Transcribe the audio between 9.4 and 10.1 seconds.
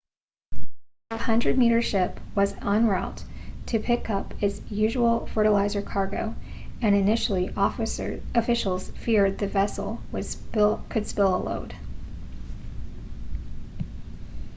vessel